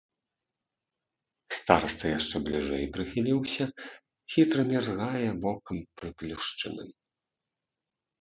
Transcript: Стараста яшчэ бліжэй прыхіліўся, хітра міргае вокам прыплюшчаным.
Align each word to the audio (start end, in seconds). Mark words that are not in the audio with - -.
Стараста 1.57 2.05
яшчэ 2.19 2.35
бліжэй 2.47 2.85
прыхіліўся, 2.95 3.67
хітра 4.37 4.61
міргае 4.71 5.27
вокам 5.45 5.77
прыплюшчаным. 6.01 6.89